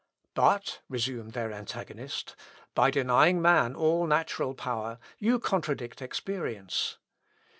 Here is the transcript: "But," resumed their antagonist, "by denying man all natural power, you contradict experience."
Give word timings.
"But," 0.33 0.81
resumed 0.89 1.33
their 1.33 1.51
antagonist, 1.53 2.35
"by 2.73 2.89
denying 2.89 3.39
man 3.39 3.75
all 3.75 4.07
natural 4.07 4.55
power, 4.55 4.97
you 5.19 5.37
contradict 5.37 6.01
experience." 6.01 6.97